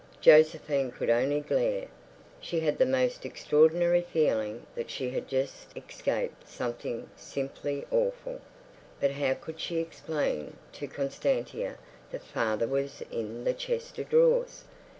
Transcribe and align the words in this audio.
Josephine 0.19 0.89
could 0.89 1.11
only 1.11 1.41
glare. 1.41 1.85
She 2.39 2.61
had 2.61 2.79
the 2.79 2.87
most 2.87 3.23
extraordinary 3.23 4.01
feeling 4.01 4.65
that 4.73 4.89
she 4.89 5.11
had 5.11 5.27
just 5.27 5.67
escaped 5.77 6.49
something 6.49 7.07
simply 7.15 7.85
awful. 7.91 8.41
But 8.99 9.11
how 9.11 9.35
could 9.35 9.59
she 9.59 9.77
explain 9.77 10.57
to 10.73 10.87
Constantia 10.87 11.77
that 12.11 12.23
father 12.23 12.67
was 12.67 13.03
in 13.11 13.43
the 13.43 13.53
chest 13.53 13.99
of 13.99 14.09
drawers? 14.09 14.63